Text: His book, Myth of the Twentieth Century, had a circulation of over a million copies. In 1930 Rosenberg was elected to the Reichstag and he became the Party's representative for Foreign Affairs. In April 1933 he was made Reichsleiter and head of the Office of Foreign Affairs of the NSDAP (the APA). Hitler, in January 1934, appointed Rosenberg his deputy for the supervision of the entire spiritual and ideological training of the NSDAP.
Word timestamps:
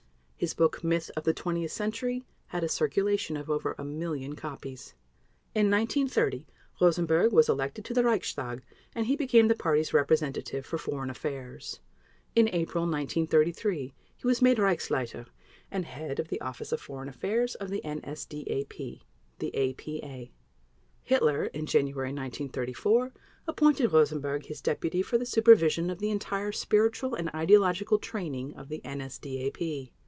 His 0.35 0.55
book, 0.55 0.83
Myth 0.83 1.11
of 1.15 1.23
the 1.23 1.35
Twentieth 1.35 1.71
Century, 1.71 2.25
had 2.47 2.63
a 2.63 2.67
circulation 2.67 3.37
of 3.37 3.47
over 3.47 3.75
a 3.77 3.83
million 3.83 4.35
copies. 4.35 4.95
In 5.53 5.69
1930 5.69 6.47
Rosenberg 6.81 7.31
was 7.31 7.47
elected 7.47 7.85
to 7.85 7.93
the 7.93 8.03
Reichstag 8.03 8.63
and 8.95 9.05
he 9.05 9.15
became 9.15 9.49
the 9.49 9.53
Party's 9.55 9.93
representative 9.93 10.65
for 10.65 10.79
Foreign 10.79 11.11
Affairs. 11.11 11.79
In 12.35 12.47
April 12.47 12.85
1933 12.85 13.93
he 14.17 14.25
was 14.25 14.41
made 14.41 14.57
Reichsleiter 14.57 15.27
and 15.69 15.85
head 15.85 16.19
of 16.19 16.29
the 16.29 16.41
Office 16.41 16.71
of 16.71 16.81
Foreign 16.81 17.07
Affairs 17.07 17.53
of 17.53 17.69
the 17.69 17.81
NSDAP 17.85 19.01
(the 19.37 19.55
APA). 19.55 20.31
Hitler, 21.03 21.43
in 21.53 21.67
January 21.67 22.07
1934, 22.09 23.13
appointed 23.47 23.91
Rosenberg 23.93 24.47
his 24.47 24.59
deputy 24.59 25.03
for 25.03 25.19
the 25.19 25.25
supervision 25.27 25.91
of 25.91 25.99
the 25.99 26.09
entire 26.09 26.51
spiritual 26.51 27.13
and 27.13 27.29
ideological 27.35 27.99
training 27.99 28.55
of 28.55 28.69
the 28.69 28.81
NSDAP. 28.83 29.91